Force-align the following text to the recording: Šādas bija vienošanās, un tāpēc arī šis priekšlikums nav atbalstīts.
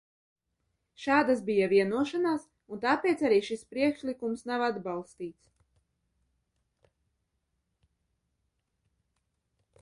Šādas 1.01 1.41
bija 1.49 1.65
vienošanās, 1.73 2.47
un 2.75 2.81
tāpēc 2.85 3.21
arī 3.29 3.37
šis 3.49 3.61
priekšlikums 3.75 4.41
nav 4.53 4.65
atbalstīts. 4.69 5.53